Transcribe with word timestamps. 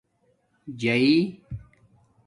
جائئ 0.79 1.15